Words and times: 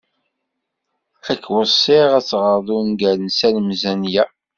Ad 1.31 1.37
k-weṣṣiɣ 1.45 2.09
ad 2.17 2.25
teɣreḍ 2.29 2.67
ungal 2.79 3.17
n 3.21 3.27
Salem 3.39 3.69
Zenya. 3.81 4.25